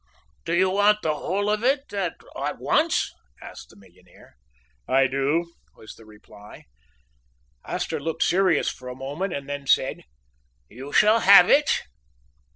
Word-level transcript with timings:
"Do 0.45 0.55
you 0.55 0.71
want 0.71 1.03
the 1.03 1.13
whole 1.13 1.47
of 1.47 1.63
it 1.63 1.93
at 1.93 2.15
once?" 2.57 3.13
asked 3.39 3.69
the 3.69 3.75
millionaire. 3.75 4.35
"I 4.87 5.05
do," 5.05 5.53
was 5.75 5.93
the 5.93 6.05
reply. 6.05 6.63
Astor 7.65 7.99
looked 7.99 8.23
serious 8.23 8.67
for 8.71 8.89
a 8.89 8.95
moment, 8.95 9.31
and 9.31 9.47
then 9.47 9.67
said: 9.67 10.01
"You 10.67 10.91
shall 10.91 11.19
have 11.19 11.51
it." 11.51 11.69